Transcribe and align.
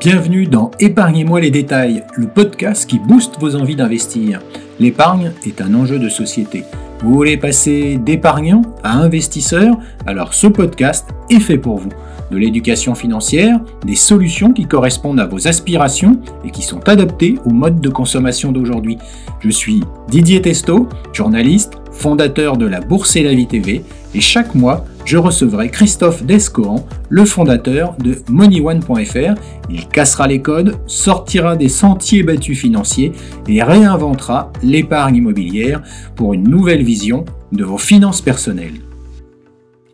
Bienvenue 0.00 0.46
dans 0.46 0.70
Épargnez-moi 0.78 1.40
les 1.40 1.50
détails, 1.50 2.04
le 2.16 2.26
podcast 2.26 2.86
qui 2.86 2.98
booste 2.98 3.40
vos 3.40 3.56
envies 3.56 3.76
d'investir. 3.76 4.40
L'épargne 4.78 5.32
est 5.46 5.62
un 5.62 5.72
enjeu 5.74 5.98
de 5.98 6.10
société. 6.10 6.64
Vous 7.02 7.14
voulez 7.14 7.38
passer 7.38 7.96
d'épargnant 7.96 8.60
à 8.84 8.98
investisseur? 8.98 9.78
Alors 10.04 10.34
ce 10.34 10.46
podcast 10.46 11.08
est 11.30 11.40
fait 11.40 11.56
pour 11.56 11.78
vous. 11.78 11.92
De 12.32 12.38
l'éducation 12.38 12.94
financière, 12.94 13.60
des 13.84 13.94
solutions 13.94 14.54
qui 14.54 14.64
correspondent 14.64 15.20
à 15.20 15.26
vos 15.26 15.48
aspirations 15.48 16.18
et 16.46 16.50
qui 16.50 16.62
sont 16.62 16.80
adaptées 16.88 17.34
au 17.44 17.50
mode 17.50 17.82
de 17.82 17.90
consommation 17.90 18.52
d'aujourd'hui. 18.52 18.96
Je 19.40 19.50
suis 19.50 19.82
Didier 20.08 20.40
Testo, 20.40 20.88
journaliste, 21.12 21.74
fondateur 21.92 22.56
de 22.56 22.64
la 22.64 22.80
Bourse 22.80 23.16
et 23.16 23.22
la 23.22 23.34
Vie 23.34 23.46
TV, 23.46 23.84
et 24.14 24.20
chaque 24.20 24.54
mois, 24.54 24.86
je 25.04 25.18
recevrai 25.18 25.68
Christophe 25.68 26.22
Descoran, 26.22 26.86
le 27.10 27.26
fondateur 27.26 27.96
de 28.02 28.22
MoneyOne.fr. 28.30 29.34
Il 29.68 29.88
cassera 29.88 30.26
les 30.26 30.40
codes, 30.40 30.78
sortira 30.86 31.54
des 31.56 31.68
sentiers 31.68 32.22
battus 32.22 32.58
financiers 32.58 33.12
et 33.46 33.62
réinventera 33.62 34.50
l'épargne 34.62 35.16
immobilière 35.16 35.82
pour 36.16 36.32
une 36.32 36.48
nouvelle 36.48 36.82
vision 36.82 37.26
de 37.52 37.64
vos 37.64 37.78
finances 37.78 38.22
personnelles. 38.22 38.80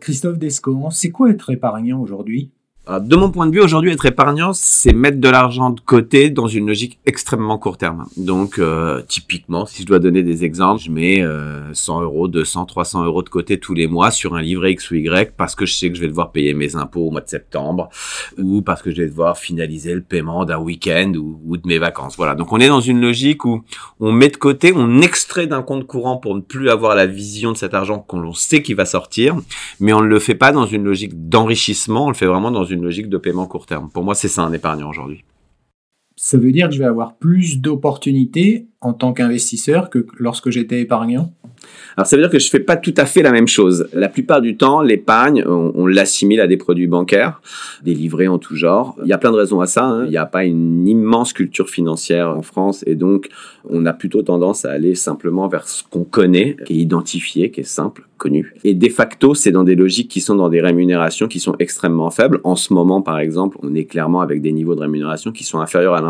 Christophe 0.09 0.39
Descoran, 0.39 0.89
c'est 0.89 1.11
quoi 1.11 1.29
être 1.29 1.51
épargnant 1.51 2.01
aujourd'hui? 2.01 2.49
De 2.97 3.15
mon 3.15 3.29
point 3.29 3.45
de 3.45 3.51
vue, 3.51 3.61
aujourd'hui, 3.61 3.91
être 3.91 4.05
épargnant, 4.07 4.51
c'est 4.53 4.93
mettre 4.93 5.19
de 5.19 5.29
l'argent 5.29 5.69
de 5.69 5.79
côté 5.79 6.31
dans 6.31 6.47
une 6.47 6.65
logique 6.65 6.97
extrêmement 7.05 7.59
court 7.59 7.77
terme. 7.77 8.05
Donc, 8.17 8.57
euh, 8.57 9.03
typiquement, 9.07 9.67
si 9.67 9.83
je 9.83 9.87
dois 9.87 9.99
donner 9.99 10.23
des 10.23 10.43
exemples, 10.43 10.81
je 10.81 10.89
mets 10.89 11.23
100 11.73 11.99
euh, 11.99 12.03
euros, 12.03 12.27
200, 12.27 12.65
300 12.65 13.05
euros 13.05 13.21
de 13.21 13.29
côté 13.29 13.59
tous 13.59 13.75
les 13.75 13.87
mois 13.87 14.09
sur 14.09 14.33
un 14.35 14.41
livret 14.41 14.71
X 14.71 14.89
ou 14.89 14.95
Y 14.95 15.35
parce 15.37 15.53
que 15.53 15.67
je 15.67 15.73
sais 15.73 15.89
que 15.89 15.95
je 15.95 16.01
vais 16.01 16.07
devoir 16.07 16.31
payer 16.31 16.55
mes 16.55 16.75
impôts 16.75 17.07
au 17.07 17.11
mois 17.11 17.21
de 17.21 17.29
septembre 17.29 17.89
ou 18.39 18.63
parce 18.63 18.81
que 18.81 18.89
je 18.89 19.03
vais 19.03 19.07
devoir 19.07 19.37
finaliser 19.37 19.93
le 19.93 20.01
paiement 20.01 20.45
d'un 20.45 20.57
week-end 20.57 21.13
ou, 21.15 21.39
ou 21.45 21.57
de 21.57 21.67
mes 21.67 21.77
vacances. 21.77 22.15
Voilà. 22.17 22.33
Donc, 22.33 22.51
on 22.51 22.59
est 22.59 22.69
dans 22.69 22.81
une 22.81 23.01
logique 23.01 23.45
où 23.45 23.63
on 23.99 24.11
met 24.11 24.29
de 24.29 24.37
côté, 24.37 24.73
on 24.75 25.01
extrait 25.01 25.45
d'un 25.45 25.61
compte 25.61 25.85
courant 25.85 26.17
pour 26.17 26.35
ne 26.35 26.41
plus 26.41 26.69
avoir 26.69 26.95
la 26.95 27.05
vision 27.05 27.51
de 27.51 27.57
cet 27.57 27.75
argent 27.75 27.99
qu'on 27.99 28.33
sait 28.33 28.63
qu'il 28.63 28.75
va 28.75 28.85
sortir, 28.85 29.35
mais 29.79 29.93
on 29.93 30.01
ne 30.01 30.07
le 30.07 30.19
fait 30.19 30.35
pas 30.35 30.51
dans 30.51 30.65
une 30.65 30.83
logique 30.83 31.29
d'enrichissement, 31.29 32.05
on 32.05 32.09
le 32.09 32.15
fait 32.15 32.25
vraiment 32.25 32.51
dans 32.51 32.65
une 32.65 32.78
logique 32.83 33.09
de 33.09 33.17
paiement 33.17 33.47
court 33.47 33.65
terme. 33.65 33.89
Pour 33.89 34.03
moi, 34.03 34.15
c'est 34.15 34.27
ça 34.27 34.43
un 34.43 34.53
épargnant 34.53 34.89
aujourd'hui. 34.89 35.23
Ça 36.21 36.37
veut 36.37 36.51
dire 36.51 36.67
que 36.67 36.73
je 36.73 36.79
vais 36.79 36.85
avoir 36.85 37.15
plus 37.15 37.61
d'opportunités 37.61 38.67
en 38.81 38.91
tant 38.91 39.13
qu'investisseur 39.13 39.89
que 39.89 40.05
lorsque 40.17 40.49
j'étais 40.49 40.81
épargnant 40.81 41.33
alors 41.97 42.07
ça 42.07 42.15
veut 42.15 42.21
dire 42.21 42.31
que 42.31 42.39
je 42.39 42.49
fais 42.49 42.59
pas 42.59 42.77
tout 42.77 42.93
à 42.97 43.05
fait 43.05 43.21
la 43.21 43.31
même 43.31 43.47
chose. 43.47 43.89
La 43.93 44.09
plupart 44.09 44.41
du 44.41 44.57
temps, 44.57 44.81
l'épargne, 44.81 45.43
on, 45.45 45.85
l'assimile 45.85 46.41
à 46.41 46.47
des 46.47 46.57
produits 46.57 46.87
bancaires, 46.87 47.41
des 47.83 47.93
livrets 47.93 48.27
en 48.27 48.37
tout 48.37 48.55
genre. 48.55 48.95
Il 49.03 49.09
y 49.09 49.13
a 49.13 49.17
plein 49.17 49.31
de 49.31 49.37
raisons 49.37 49.59
à 49.59 49.67
ça. 49.67 49.85
Hein. 49.85 50.05
Il 50.05 50.11
n'y 50.11 50.17
a 50.17 50.25
pas 50.25 50.45
une 50.45 50.87
immense 50.87 51.33
culture 51.33 51.69
financière 51.69 52.29
en 52.29 52.41
France 52.41 52.83
et 52.87 52.95
donc 52.95 53.29
on 53.69 53.85
a 53.85 53.93
plutôt 53.93 54.21
tendance 54.21 54.65
à 54.65 54.71
aller 54.71 54.95
simplement 54.95 55.47
vers 55.47 55.67
ce 55.67 55.83
qu'on 55.83 56.03
connaît, 56.03 56.55
qui 56.65 56.73
est 56.73 56.77
identifié, 56.77 57.51
qui 57.51 57.61
est 57.61 57.63
simple, 57.63 58.07
connu. 58.17 58.53
Et 58.63 58.73
de 58.73 58.89
facto, 58.89 59.33
c'est 59.33 59.51
dans 59.51 59.63
des 59.63 59.75
logiques 59.75 60.09
qui 60.09 60.21
sont 60.21 60.35
dans 60.35 60.49
des 60.49 60.61
rémunérations 60.61 61.27
qui 61.27 61.39
sont 61.39 61.55
extrêmement 61.59 62.11
faibles. 62.11 62.39
En 62.43 62.55
ce 62.55 62.73
moment, 62.73 63.01
par 63.01 63.19
exemple, 63.19 63.57
on 63.61 63.75
est 63.75 63.85
clairement 63.85 64.21
avec 64.21 64.41
des 64.41 64.51
niveaux 64.51 64.75
de 64.75 64.81
rémunération 64.81 65.31
qui 65.31 65.43
sont 65.43 65.59
inférieurs 65.59 65.95
à 65.95 66.01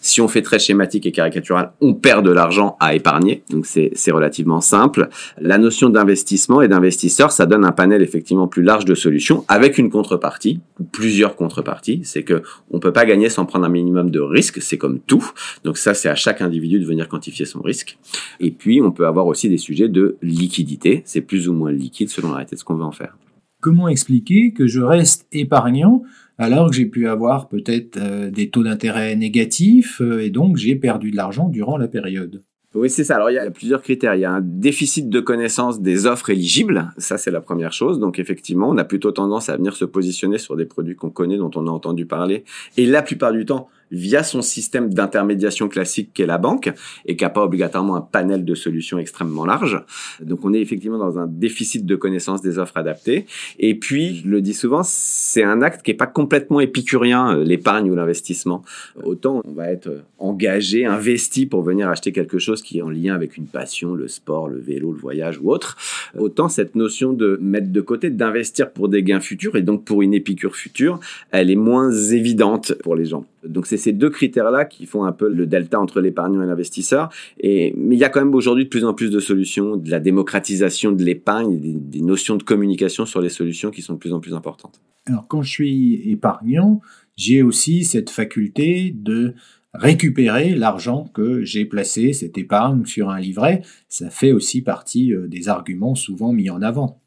Si 0.00 0.20
on 0.20 0.28
fait 0.28 0.42
très 0.42 0.58
schématique 0.58 1.06
et 1.06 1.12
caricatural, 1.12 1.72
on 1.80 1.94
perd 1.94 2.24
de 2.24 2.30
l'argent 2.30 2.76
à 2.80 2.94
épargner. 2.94 3.42
Donc 3.50 3.66
c'est 3.66 4.10
relativement 4.10 4.60
simple. 4.60 5.08
La 5.40 5.58
notion 5.58 5.88
d'investissement 5.88 6.62
et 6.62 6.68
d'investisseur, 6.68 7.32
ça 7.32 7.46
donne 7.46 7.64
un 7.64 7.72
panel 7.72 8.02
effectivement 8.02 8.48
plus 8.48 8.62
large 8.62 8.84
de 8.84 8.94
solutions 8.94 9.44
avec 9.48 9.78
une 9.78 9.90
contrepartie 9.90 10.60
plusieurs 10.82 11.36
contreparties. 11.36 12.00
C'est 12.04 12.22
que 12.22 12.42
on 12.70 12.78
peut 12.78 12.92
pas 12.92 13.04
gagner 13.04 13.28
sans 13.28 13.46
prendre 13.46 13.64
un 13.64 13.70
minimum 13.70 14.10
de 14.10 14.20
risque. 14.20 14.60
C'est 14.60 14.78
comme 14.78 15.00
tout. 15.00 15.30
Donc 15.64 15.78
ça, 15.78 15.94
c'est 15.94 16.08
à 16.08 16.14
chaque 16.14 16.40
individu 16.40 16.78
de 16.78 16.84
venir 16.84 17.08
quantifier 17.08 17.46
son 17.46 17.60
risque. 17.60 17.98
Et 18.40 18.50
puis, 18.50 18.80
on 18.80 18.92
peut 18.92 19.06
avoir 19.06 19.26
aussi 19.26 19.48
des 19.48 19.58
sujets 19.58 19.88
de 19.88 20.16
liquidité. 20.22 21.02
C'est 21.04 21.20
plus 21.20 21.48
ou 21.48 21.52
moins 21.52 21.72
liquide 21.72 22.08
selon 22.08 22.28
la 22.28 22.34
réalité 22.36 22.56
de 22.56 22.60
ce 22.60 22.64
qu'on 22.64 22.74
veut 22.74 22.84
en 22.84 22.92
faire. 22.92 23.16
Comment 23.60 23.88
expliquer 23.88 24.52
que 24.52 24.66
je 24.66 24.80
reste 24.80 25.26
épargnant 25.30 26.02
alors 26.38 26.70
que 26.70 26.76
j'ai 26.76 26.86
pu 26.86 27.08
avoir 27.08 27.48
peut-être 27.48 27.98
euh, 27.98 28.30
des 28.30 28.50
taux 28.50 28.62
d'intérêt 28.62 29.14
négatifs 29.16 30.00
euh, 30.00 30.24
et 30.24 30.30
donc 30.30 30.56
j'ai 30.56 30.76
perdu 30.76 31.10
de 31.10 31.16
l'argent 31.16 31.48
durant 31.48 31.76
la 31.76 31.88
période 31.88 32.42
oui, 32.74 32.88
c'est 32.88 33.04
ça. 33.04 33.16
Alors, 33.16 33.30
il 33.30 33.34
y 33.34 33.38
a 33.38 33.50
plusieurs 33.50 33.82
critères. 33.82 34.14
Il 34.14 34.20
y 34.20 34.24
a 34.24 34.30
un 34.30 34.40
déficit 34.40 35.10
de 35.10 35.20
connaissance 35.20 35.82
des 35.82 36.06
offres 36.06 36.30
éligibles. 36.30 36.90
Ça, 36.96 37.18
c'est 37.18 37.30
la 37.30 37.42
première 37.42 37.72
chose. 37.72 37.98
Donc, 37.98 38.18
effectivement, 38.18 38.70
on 38.70 38.78
a 38.78 38.84
plutôt 38.84 39.12
tendance 39.12 39.50
à 39.50 39.56
venir 39.58 39.76
se 39.76 39.84
positionner 39.84 40.38
sur 40.38 40.56
des 40.56 40.64
produits 40.64 40.96
qu'on 40.96 41.10
connaît, 41.10 41.36
dont 41.36 41.50
on 41.54 41.66
a 41.66 41.70
entendu 41.70 42.06
parler. 42.06 42.44
Et 42.78 42.86
la 42.86 43.02
plupart 43.02 43.32
du 43.32 43.44
temps, 43.44 43.68
via 43.92 44.22
son 44.22 44.42
système 44.42 44.92
d'intermédiation 44.92 45.68
classique 45.68 46.10
qu'est 46.14 46.26
la 46.26 46.38
banque 46.38 46.72
et 47.06 47.14
qui 47.14 47.22
n'a 47.22 47.30
pas 47.30 47.44
obligatoirement 47.44 47.94
un 47.94 48.00
panel 48.00 48.44
de 48.44 48.54
solutions 48.54 48.98
extrêmement 48.98 49.44
large. 49.44 49.80
Donc 50.20 50.44
on 50.44 50.52
est 50.52 50.60
effectivement 50.60 50.98
dans 50.98 51.18
un 51.18 51.26
déficit 51.26 51.86
de 51.86 51.94
connaissance 51.94 52.42
des 52.42 52.58
offres 52.58 52.76
adaptées. 52.76 53.26
Et 53.58 53.74
puis, 53.74 54.22
je 54.24 54.28
le 54.28 54.40
dis 54.40 54.54
souvent, 54.54 54.82
c'est 54.82 55.44
un 55.44 55.62
acte 55.62 55.82
qui 55.82 55.90
n'est 55.90 55.96
pas 55.96 56.06
complètement 56.06 56.60
épicurien, 56.60 57.36
euh, 57.36 57.44
l'épargne 57.44 57.90
ou 57.90 57.94
l'investissement. 57.94 58.62
Autant 59.04 59.42
on 59.44 59.52
va 59.52 59.70
être 59.70 60.02
engagé, 60.18 60.86
investi 60.86 61.46
pour 61.46 61.62
venir 61.62 61.88
acheter 61.88 62.12
quelque 62.12 62.38
chose 62.38 62.62
qui 62.62 62.78
est 62.78 62.82
en 62.82 62.90
lien 62.90 63.14
avec 63.14 63.36
une 63.36 63.46
passion, 63.46 63.94
le 63.94 64.08
sport, 64.08 64.48
le 64.48 64.58
vélo, 64.58 64.92
le 64.92 64.98
voyage 64.98 65.38
ou 65.38 65.50
autre. 65.50 65.76
Autant 66.18 66.48
cette 66.48 66.74
notion 66.74 67.12
de 67.12 67.38
mettre 67.42 67.70
de 67.70 67.80
côté, 67.80 68.10
d'investir 68.10 68.70
pour 68.70 68.88
des 68.88 69.02
gains 69.02 69.20
futurs 69.20 69.56
et 69.56 69.62
donc 69.62 69.84
pour 69.84 70.02
une 70.02 70.14
épicure 70.14 70.56
future, 70.56 71.00
elle 71.30 71.50
est 71.50 71.56
moins 71.56 71.92
évidente 71.92 72.72
pour 72.82 72.96
les 72.96 73.04
gens. 73.04 73.26
Donc 73.44 73.66
c'est 73.66 73.76
ces 73.82 73.92
deux 73.92 74.10
critères-là 74.10 74.64
qui 74.64 74.86
font 74.86 75.04
un 75.04 75.12
peu 75.12 75.28
le 75.28 75.46
delta 75.46 75.80
entre 75.80 76.00
l'épargnant 76.00 76.42
et 76.42 76.46
l'investisseur. 76.46 77.10
Et, 77.38 77.74
mais 77.76 77.96
il 77.96 77.98
y 77.98 78.04
a 78.04 78.08
quand 78.08 78.20
même 78.20 78.34
aujourd'hui 78.34 78.64
de 78.64 78.68
plus 78.68 78.84
en 78.84 78.94
plus 78.94 79.10
de 79.10 79.20
solutions, 79.20 79.76
de 79.76 79.90
la 79.90 80.00
démocratisation 80.00 80.92
de 80.92 81.02
l'épargne, 81.02 81.58
des, 81.60 81.74
des, 81.74 82.00
notions 82.00 82.36
de 82.36 82.42
communication 82.42 83.06
sur 83.06 83.20
les 83.20 83.28
solutions 83.28 83.70
qui 83.70 83.82
sont 83.82 83.94
de 83.94 83.98
plus 83.98 84.12
en 84.12 84.20
plus 84.20 84.34
importantes. 84.34 84.80
Alors 85.06 85.26
quand 85.26 85.42
je 85.42 85.50
suis 85.50 86.10
épargnant, 86.10 86.80
j'ai 87.16 87.42
aussi 87.42 87.84
cette 87.84 88.10
faculté 88.10 88.94
de 88.96 89.34
récupérer 89.74 90.54
l'argent 90.54 91.08
que 91.14 91.44
j'ai 91.44 91.64
placé, 91.64 92.12
cette 92.12 92.38
épargne, 92.38 92.84
sur 92.84 93.10
un 93.10 93.20
livret. 93.20 93.62
Ça 93.88 94.10
fait 94.10 94.32
aussi 94.32 94.62
partie 94.62 95.14
euh, 95.14 95.26
des 95.28 95.48
arguments 95.48 95.94
souvent 95.94 96.32
mis 96.32 96.50
en 96.50 96.62
avant. 96.62 97.00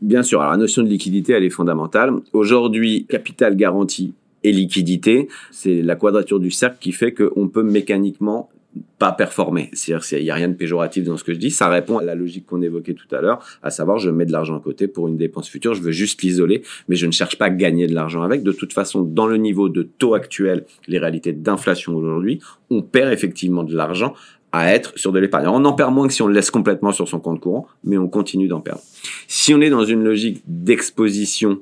Bien 0.00 0.22
sûr, 0.22 0.40
alors 0.40 0.52
la 0.52 0.58
notion 0.58 0.82
de 0.82 0.88
liquidité, 0.88 1.32
elle 1.32 1.44
est 1.44 1.50
fondamentale. 1.50 2.12
Aujourd'hui, 2.32 3.06
capital 3.06 3.56
garanti 3.56 4.14
et 4.44 4.52
liquidité, 4.52 5.28
c'est 5.50 5.82
la 5.82 5.96
quadrature 5.96 6.40
du 6.40 6.50
cercle 6.50 6.78
qui 6.80 6.92
fait 6.92 7.12
qu'on 7.12 7.48
peut 7.48 7.62
mécaniquement 7.62 8.50
pas 8.98 9.12
performer. 9.12 9.68
C'est-à-dire 9.72 10.06
qu'il 10.06 10.22
n'y 10.22 10.30
a 10.30 10.34
rien 10.34 10.48
de 10.48 10.54
péjoratif 10.54 11.04
dans 11.04 11.16
ce 11.16 11.24
que 11.24 11.34
je 11.34 11.38
dis. 11.38 11.50
Ça 11.50 11.68
répond 11.68 11.98
à 11.98 12.04
la 12.04 12.14
logique 12.14 12.46
qu'on 12.46 12.62
évoquait 12.62 12.94
tout 12.94 13.12
à 13.14 13.20
l'heure, 13.20 13.44
à 13.62 13.70
savoir 13.70 13.98
je 13.98 14.10
mets 14.10 14.24
de 14.24 14.32
l'argent 14.32 14.56
à 14.56 14.60
côté 14.60 14.88
pour 14.88 15.08
une 15.08 15.16
dépense 15.16 15.48
future, 15.48 15.74
je 15.74 15.82
veux 15.82 15.90
juste 15.90 16.22
l'isoler, 16.22 16.62
mais 16.88 16.96
je 16.96 17.06
ne 17.06 17.12
cherche 17.12 17.36
pas 17.36 17.46
à 17.46 17.50
gagner 17.50 17.86
de 17.86 17.94
l'argent 17.94 18.22
avec. 18.22 18.42
De 18.42 18.52
toute 18.52 18.72
façon, 18.72 19.02
dans 19.02 19.26
le 19.26 19.36
niveau 19.36 19.68
de 19.68 19.82
taux 19.82 20.14
actuel, 20.14 20.64
les 20.88 20.98
réalités 20.98 21.32
d'inflation 21.32 21.94
aujourd'hui, 21.94 22.40
on 22.70 22.80
perd 22.82 23.12
effectivement 23.12 23.64
de 23.64 23.74
l'argent 23.74 24.14
à 24.52 24.74
être 24.74 24.92
sur 24.96 25.12
de 25.12 25.18
l'épargne. 25.18 25.46
On 25.48 25.64
en 25.64 25.72
perd 25.72 25.92
moins 25.92 26.06
que 26.06 26.12
si 26.12 26.22
on 26.22 26.26
le 26.26 26.34
laisse 26.34 26.50
complètement 26.50 26.92
sur 26.92 27.08
son 27.08 27.20
compte 27.20 27.40
courant, 27.40 27.66
mais 27.84 27.96
on 27.96 28.06
continue 28.06 28.48
d'en 28.48 28.60
perdre. 28.60 28.82
Si 29.26 29.54
on 29.54 29.60
est 29.60 29.70
dans 29.70 29.84
une 29.84 30.04
logique 30.04 30.42
d'exposition 30.46 31.60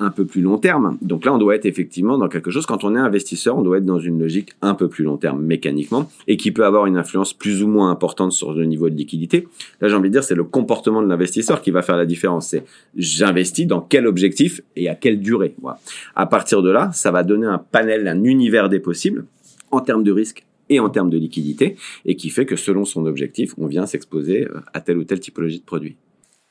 un 0.00 0.10
peu 0.10 0.26
plus 0.26 0.42
long 0.42 0.58
terme, 0.58 0.98
donc 1.00 1.24
là 1.24 1.32
on 1.32 1.38
doit 1.38 1.54
être 1.54 1.66
effectivement 1.66 2.18
dans 2.18 2.28
quelque 2.28 2.50
chose, 2.50 2.66
quand 2.66 2.82
on 2.82 2.96
est 2.96 2.98
investisseur, 2.98 3.56
on 3.56 3.62
doit 3.62 3.78
être 3.78 3.84
dans 3.84 4.00
une 4.00 4.18
logique 4.18 4.50
un 4.60 4.74
peu 4.74 4.88
plus 4.88 5.04
long 5.04 5.16
terme 5.16 5.40
mécaniquement, 5.40 6.10
et 6.26 6.36
qui 6.36 6.50
peut 6.50 6.64
avoir 6.64 6.86
une 6.86 6.96
influence 6.96 7.32
plus 7.32 7.62
ou 7.62 7.68
moins 7.68 7.90
importante 7.90 8.32
sur 8.32 8.52
le 8.52 8.64
niveau 8.64 8.90
de 8.90 8.96
liquidité. 8.96 9.46
Là 9.80 9.88
j'ai 9.88 9.94
envie 9.94 10.08
de 10.08 10.14
dire 10.14 10.24
c'est 10.24 10.34
le 10.34 10.44
comportement 10.44 11.00
de 11.00 11.08
l'investisseur 11.08 11.62
qui 11.62 11.70
va 11.70 11.82
faire 11.82 11.96
la 11.96 12.06
différence. 12.06 12.48
C'est 12.48 12.64
j'investis 12.96 13.66
dans 13.66 13.80
quel 13.80 14.06
objectif 14.06 14.60
et 14.74 14.88
à 14.88 14.96
quelle 14.96 15.20
durée. 15.20 15.54
Voilà. 15.62 15.78
À 16.16 16.26
partir 16.26 16.62
de 16.62 16.70
là, 16.70 16.90
ça 16.92 17.12
va 17.12 17.22
donner 17.22 17.46
un 17.46 17.58
panel, 17.58 18.08
un 18.08 18.24
univers 18.24 18.68
des 18.68 18.80
possibles 18.80 19.26
en 19.70 19.80
termes 19.80 20.02
de 20.02 20.12
risque 20.12 20.44
et 20.68 20.80
en 20.80 20.90
termes 20.90 21.10
de 21.10 21.18
liquidité, 21.18 21.76
et 22.04 22.16
qui 22.16 22.30
fait 22.30 22.46
que 22.46 22.56
selon 22.56 22.84
son 22.84 23.06
objectif, 23.06 23.54
on 23.58 23.66
vient 23.66 23.86
s'exposer 23.86 24.44
euh, 24.44 24.60
à 24.72 24.80
telle 24.80 24.98
ou 24.98 25.04
telle 25.04 25.20
typologie 25.20 25.60
de 25.60 25.64
produit. 25.64 25.96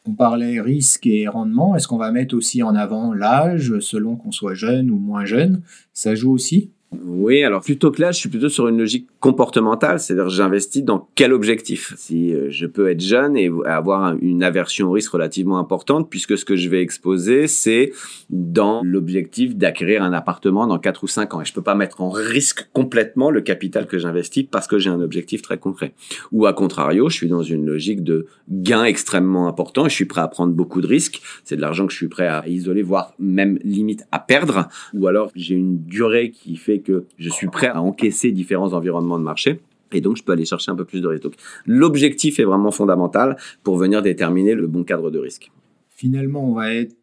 On 0.06 0.14
parlait 0.14 0.60
risque 0.60 1.06
et 1.06 1.28
rendement. 1.28 1.76
Est-ce 1.76 1.88
qu'on 1.88 1.98
va 1.98 2.12
mettre 2.12 2.36
aussi 2.36 2.64
en 2.64 2.74
avant 2.74 3.14
l'âge 3.14 3.80
selon 3.80 4.16
qu'on 4.16 4.32
soit 4.32 4.56
jeune 4.56 4.90
ou 4.90 4.98
moins 4.98 5.26
jeune? 5.26 5.62
Ça 5.94 6.16
joue 6.16 6.32
aussi? 6.32 6.72
Oui, 7.00 7.42
alors 7.44 7.62
plutôt 7.62 7.90
que 7.90 8.02
là, 8.02 8.12
je 8.12 8.20
suis 8.20 8.28
plutôt 8.28 8.50
sur 8.50 8.68
une 8.68 8.78
logique 8.78 9.08
comportementale, 9.22 10.02
c'est-à-dire 10.02 10.28
j'investis 10.28 10.84
dans 10.84 11.08
quel 11.16 11.32
objectif? 11.32 11.94
Si 11.96 12.34
euh, 12.34 12.48
je 12.50 12.66
peux 12.66 12.90
être 12.90 13.00
jeune 13.00 13.38
et 13.38 13.50
avoir 13.66 14.16
une 14.20 14.44
aversion 14.44 14.90
au 14.90 14.92
risque 14.92 15.12
relativement 15.12 15.58
importante, 15.58 16.10
puisque 16.10 16.38
ce 16.38 16.44
que 16.44 16.58
je 16.58 16.68
vais 16.68 16.82
exposer, 16.82 17.48
c'est 17.48 17.94
dans 18.30 18.82
l'objectif 18.84 19.56
d'acquérir 19.56 20.04
un 20.04 20.12
appartement 20.12 20.68
dans 20.68 20.80
4 20.80 21.06
ou 21.06 21.08
5 21.08 21.34
ans. 21.34 21.42
Et 21.42 21.46
je 21.46 21.54
peux 21.54 21.62
pas 21.62 21.76
mettre 21.76 22.02
en 22.02 22.10
risque 22.10 22.68
complètement 22.74 23.32
le 23.32 23.40
capital 23.40 23.88
que 23.88 23.98
j'investis 23.98 24.46
parce 24.52 24.68
que 24.68 24.78
j'ai 24.78 24.90
un 24.90 25.00
objectif 25.00 25.42
très 25.42 25.58
concret. 25.58 25.94
Ou 26.34 26.46
à 26.46 26.52
contrario, 26.52 27.08
je 27.08 27.16
suis 27.16 27.30
dans 27.30 27.44
une 27.44 27.66
logique 27.66 28.04
de 28.04 28.28
gain 28.50 28.84
extrêmement 28.84 29.48
important 29.48 29.86
et 29.86 29.90
je 29.90 29.96
suis 29.96 30.06
prêt 30.06 30.22
à 30.22 30.28
prendre 30.28 30.52
beaucoup 30.52 30.82
de 30.82 30.88
risques. 30.88 31.22
C'est 31.46 31.56
de 31.56 31.62
l'argent 31.62 31.88
que 31.88 31.94
je 31.94 31.98
suis 31.98 32.10
prêt 32.10 32.28
à 32.28 32.46
isoler, 32.50 32.82
voire 32.82 33.14
même 33.18 33.60
limite 33.64 34.04
à 34.12 34.20
perdre. 34.20 34.68
Ou 34.94 35.08
alors 35.08 35.32
j'ai 35.36 35.56
une 35.56 35.82
durée 35.86 36.32
qui 36.32 36.58
fait 36.58 36.81
que 36.82 37.06
je 37.18 37.30
suis 37.30 37.48
prêt 37.48 37.68
à 37.68 37.82
encaisser 37.82 38.32
différents 38.32 38.74
environnements 38.74 39.20
de 39.20 39.24
marché. 39.24 39.62
Et 39.92 40.02
donc, 40.02 40.18
je 40.18 40.24
peux 40.24 40.32
aller 40.32 40.46
chercher 40.46 40.72
un 40.72 40.76
peu 40.76 40.86
plus 40.86 41.02
de 41.02 41.08
risque. 41.08 41.24
l'objectif 41.66 42.40
est 42.40 42.44
vraiment 42.44 42.72
fondamental 42.72 43.36
pour 43.64 43.78
venir 43.78 44.02
déterminer 44.02 44.56
le 44.56 44.68
bon 44.68 44.84
cadre 44.84 45.12
de 45.12 45.20
risque. 45.20 45.52
Finalement, 45.90 46.50
on 46.50 46.54
va 46.54 46.74
être 46.74 46.96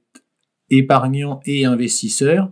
épargnant 0.71 1.41
et 1.47 1.65
investisseur, 1.65 2.51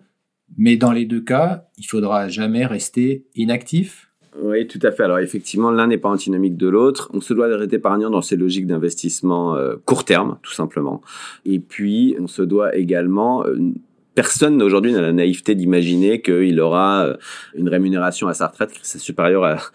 mais 0.56 0.76
dans 0.76 0.92
les 0.92 1.04
deux 1.04 1.20
cas, 1.20 1.68
il 1.78 1.84
faudra 1.84 2.28
jamais 2.28 2.66
rester 2.66 3.26
inactif. 3.34 4.10
Oui, 4.42 4.66
tout 4.66 4.78
à 4.82 4.92
fait. 4.92 5.02
Alors 5.02 5.18
effectivement, 5.18 5.70
l'un 5.70 5.86
n'est 5.86 5.98
pas 5.98 6.10
antinomique 6.10 6.56
de 6.56 6.68
l'autre. 6.68 7.10
On 7.14 7.20
se 7.20 7.32
doit 7.32 7.48
d'être 7.48 7.72
épargnant 7.72 8.10
dans 8.10 8.22
ces 8.22 8.36
logiques 8.36 8.66
d'investissement 8.66 9.56
euh, 9.56 9.76
court 9.84 10.04
terme, 10.04 10.38
tout 10.42 10.52
simplement. 10.52 11.00
Et 11.44 11.58
puis, 11.58 12.16
on 12.20 12.26
se 12.26 12.42
doit 12.42 12.76
également 12.76 13.46
euh, 13.46 13.56
personne 14.16 14.62
aujourd'hui 14.62 14.92
n'a 14.92 15.02
la 15.02 15.12
naïveté 15.12 15.54
d'imaginer 15.54 16.22
qu'il 16.22 16.58
aura 16.58 17.04
euh, 17.04 17.16
une 17.54 17.68
rémunération 17.68 18.28
à 18.28 18.34
sa 18.34 18.46
retraite 18.46 18.72
qui 18.72 18.98
supérieure 18.98 19.72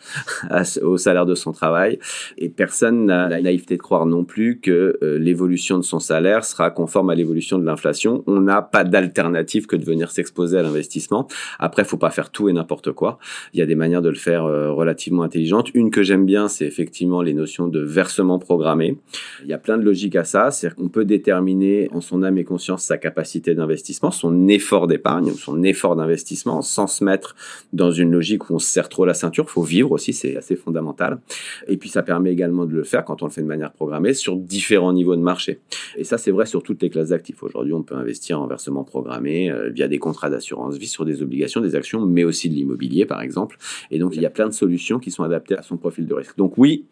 au 0.81 0.97
salaire 0.97 1.27
de 1.27 1.35
son 1.35 1.51
travail. 1.51 1.99
Et 2.39 2.49
personne 2.49 3.05
n'a 3.05 3.29
la 3.29 3.39
naïveté 3.39 3.77
de 3.77 3.81
croire 3.81 4.07
non 4.07 4.25
plus 4.25 4.59
que 4.59 4.97
euh, 5.03 5.19
l'évolution 5.19 5.77
de 5.77 5.83
son 5.83 5.99
salaire 5.99 6.43
sera 6.43 6.71
conforme 6.71 7.11
à 7.11 7.15
l'évolution 7.15 7.59
de 7.59 7.65
l'inflation. 7.65 8.23
On 8.25 8.41
n'a 8.41 8.63
pas 8.63 8.83
d'alternative 8.83 9.67
que 9.67 9.75
de 9.75 9.85
venir 9.85 10.09
s'exposer 10.09 10.57
à 10.57 10.63
l'investissement. 10.63 11.27
Après, 11.59 11.83
faut 11.83 11.97
pas 11.97 12.09
faire 12.09 12.31
tout 12.31 12.49
et 12.49 12.53
n'importe 12.53 12.91
quoi. 12.93 13.19
Il 13.53 13.59
y 13.59 13.61
a 13.61 13.67
des 13.67 13.75
manières 13.75 14.01
de 14.01 14.09
le 14.09 14.15
faire 14.15 14.45
euh, 14.45 14.71
relativement 14.71 15.21
intelligentes. 15.21 15.69
Une 15.75 15.91
que 15.91 16.01
j'aime 16.01 16.25
bien, 16.25 16.47
c'est 16.47 16.65
effectivement 16.65 17.21
les 17.21 17.35
notions 17.35 17.67
de 17.67 17.79
versement 17.79 18.39
programmé. 18.39 18.97
Il 19.43 19.49
y 19.49 19.53
a 19.53 19.59
plein 19.59 19.77
de 19.77 19.83
logiques 19.83 20.15
à 20.15 20.23
ça. 20.23 20.49
C'est-à-dire 20.49 20.77
qu'on 20.77 20.89
peut 20.89 21.05
déterminer 21.05 21.89
en 21.93 22.01
son 22.01 22.23
âme 22.23 22.39
et 22.39 22.43
conscience 22.43 22.83
sa 22.83 22.97
capacité 22.97 23.53
d'investissement, 23.53 24.09
effort 24.47 24.87
d'épargne, 24.87 25.31
son 25.33 25.63
effort 25.63 25.95
d'investissement, 25.95 26.61
sans 26.61 26.87
se 26.87 27.03
mettre 27.03 27.35
dans 27.73 27.91
une 27.91 28.11
logique 28.11 28.49
où 28.49 28.55
on 28.55 28.59
se 28.59 28.67
serre 28.67 28.89
trop 28.89 29.05
la 29.05 29.13
ceinture. 29.13 29.45
Il 29.47 29.51
faut 29.51 29.63
vivre 29.63 29.91
aussi, 29.91 30.13
c'est 30.13 30.35
assez 30.35 30.55
fondamental. 30.55 31.19
Et 31.67 31.77
puis 31.77 31.89
ça 31.89 32.03
permet 32.03 32.31
également 32.31 32.65
de 32.65 32.73
le 32.73 32.83
faire 32.83 33.05
quand 33.05 33.21
on 33.21 33.25
le 33.25 33.31
fait 33.31 33.41
de 33.41 33.47
manière 33.47 33.71
programmée 33.71 34.13
sur 34.13 34.35
différents 34.35 34.93
niveaux 34.93 35.15
de 35.15 35.21
marché. 35.21 35.59
Et 35.97 36.03
ça, 36.03 36.17
c'est 36.17 36.31
vrai 36.31 36.45
sur 36.45 36.63
toutes 36.63 36.81
les 36.81 36.89
classes 36.89 37.09
d'actifs. 37.09 37.41
Aujourd'hui, 37.43 37.73
on 37.73 37.83
peut 37.83 37.95
investir 37.95 38.41
en 38.41 38.47
versement 38.47 38.83
programmé 38.83 39.49
euh, 39.49 39.69
via 39.69 39.87
des 39.87 39.99
contrats 39.99 40.29
d'assurance 40.29 40.77
vie 40.77 40.87
sur 40.87 41.05
des 41.05 41.21
obligations, 41.21 41.61
des 41.61 41.75
actions, 41.75 42.05
mais 42.05 42.23
aussi 42.23 42.49
de 42.49 42.55
l'immobilier, 42.55 43.05
par 43.05 43.21
exemple. 43.21 43.57
Et 43.89 43.99
donc, 43.99 44.15
il 44.15 44.21
y 44.21 44.25
a 44.25 44.29
plein 44.29 44.47
de 44.47 44.53
solutions 44.53 44.99
qui 44.99 45.11
sont 45.11 45.23
adaptées 45.23 45.57
à 45.57 45.61
son 45.61 45.77
profil 45.77 46.05
de 46.05 46.13
risque. 46.13 46.37
Donc 46.37 46.57
oui, 46.57 46.85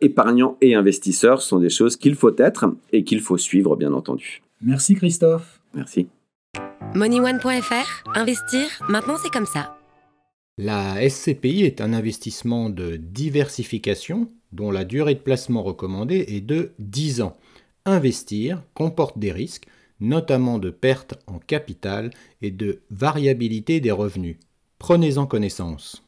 épargnant 0.00 0.56
et 0.60 0.74
investisseur 0.74 1.42
sont 1.42 1.58
des 1.58 1.70
choses 1.70 1.96
qu'il 1.96 2.14
faut 2.14 2.34
être 2.38 2.66
et 2.92 3.04
qu'il 3.04 3.20
faut 3.20 3.38
suivre, 3.38 3.76
bien 3.76 3.92
entendu. 3.92 4.42
Merci 4.60 4.94
Christophe. 4.94 5.60
Merci. 5.74 6.08
MoneyOne.fr, 6.94 8.04
investir, 8.14 8.68
maintenant 8.86 9.16
c'est 9.16 9.30
comme 9.30 9.46
ça. 9.46 9.78
La 10.58 11.08
SCPI 11.08 11.62
est 11.62 11.80
un 11.80 11.94
investissement 11.94 12.68
de 12.68 12.96
diversification 12.96 14.30
dont 14.52 14.70
la 14.70 14.84
durée 14.84 15.14
de 15.14 15.20
placement 15.20 15.62
recommandée 15.62 16.26
est 16.28 16.42
de 16.42 16.72
10 16.78 17.22
ans. 17.22 17.34
Investir 17.86 18.62
comporte 18.74 19.18
des 19.18 19.32
risques, 19.32 19.68
notamment 20.00 20.58
de 20.58 20.68
perte 20.68 21.14
en 21.26 21.38
capital 21.38 22.10
et 22.42 22.50
de 22.50 22.82
variabilité 22.90 23.80
des 23.80 23.90
revenus. 23.90 24.36
Prenez-en 24.78 25.24
connaissance. 25.24 26.04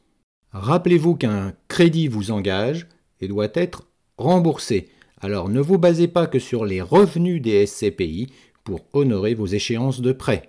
Rappelez-vous 0.51 1.15
qu'un 1.15 1.53
crédit 1.67 2.07
vous 2.07 2.29
engage 2.29 2.87
et 3.21 3.27
doit 3.27 3.49
être 3.55 3.87
remboursé. 4.19 4.89
Alors 5.19 5.49
ne 5.49 5.61
vous 5.61 5.79
basez 5.79 6.07
pas 6.07 6.27
que 6.27 6.37
sur 6.37 6.63
les 6.63 6.81
revenus 6.81 7.41
des 7.41 7.65
SCPI 7.65 8.27
pour 8.63 8.81
honorer 8.93 9.33
vos 9.33 9.47
échéances 9.47 10.01
de 10.01 10.11
prêt. 10.11 10.43